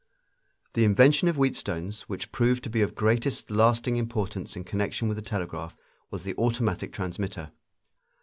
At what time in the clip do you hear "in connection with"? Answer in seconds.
4.55-5.15